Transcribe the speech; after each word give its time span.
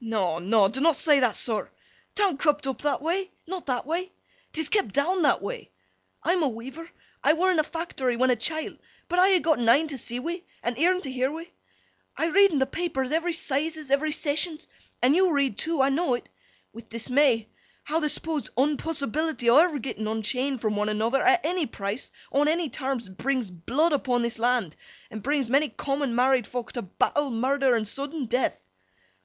'No 0.00 0.40
no, 0.40 0.66
dunnot 0.66 0.96
say 0.96 1.20
that, 1.20 1.36
sir. 1.36 1.70
'Tan't 2.16 2.40
kep' 2.42 2.66
up 2.66 2.82
that 2.82 3.00
way. 3.00 3.30
Not 3.46 3.66
that 3.66 3.86
way. 3.86 4.10
'Tis 4.52 4.70
kep' 4.70 4.90
down 4.90 5.22
that 5.22 5.40
way. 5.40 5.70
I'm 6.24 6.42
a 6.42 6.48
weaver, 6.48 6.90
I 7.22 7.34
were 7.34 7.52
in 7.52 7.60
a 7.60 7.62
fact'ry 7.62 8.16
when 8.16 8.30
a 8.30 8.34
chilt, 8.34 8.76
but 9.08 9.20
I 9.20 9.36
ha' 9.38 9.40
gotten 9.40 9.68
een 9.68 9.86
to 9.86 9.96
see 9.96 10.18
wi' 10.18 10.42
and 10.64 10.76
eern 10.80 11.00
to 11.02 11.10
year 11.10 11.30
wi'. 11.30 11.46
I 12.16 12.26
read 12.26 12.50
in 12.50 12.58
th' 12.58 12.68
papers 12.72 13.12
every 13.12 13.32
'Sizes, 13.32 13.92
every 13.92 14.10
Sessions—and 14.10 15.14
you 15.14 15.30
read 15.30 15.56
too—I 15.58 15.90
know 15.90 16.14
it!—with 16.14 16.88
dismay—how 16.88 18.00
th' 18.00 18.10
supposed 18.10 18.50
unpossibility 18.56 19.48
o' 19.48 19.58
ever 19.58 19.78
getting 19.78 20.08
unchained 20.08 20.60
from 20.60 20.74
one 20.74 20.88
another, 20.88 21.22
at 21.22 21.46
any 21.46 21.66
price, 21.66 22.10
on 22.32 22.48
any 22.48 22.68
terms, 22.68 23.08
brings 23.08 23.48
blood 23.48 23.92
upon 23.92 24.22
this 24.22 24.40
land, 24.40 24.74
and 25.08 25.22
brings 25.22 25.48
many 25.48 25.68
common 25.68 26.16
married 26.16 26.46
fok 26.48 26.72
to 26.72 26.82
battle, 26.82 27.30
murder, 27.30 27.76
and 27.76 27.86
sudden 27.86 28.24
death. 28.26 28.60